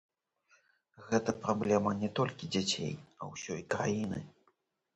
Гэта 1.09 1.35
праблема 1.43 1.91
не 2.01 2.09
толькі 2.21 2.51
дзяцей, 2.55 2.93
а 3.21 3.33
ўсёй 3.35 3.61
краіны. 3.77 4.27